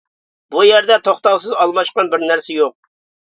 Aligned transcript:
بۇ 0.53 0.63
يەردە 0.67 0.95
توختاۋسىز 1.07 1.53
ئالماشقان 1.65 2.09
بىر 2.15 2.25
نەرسە 2.31 2.57
يوق. 2.59 2.75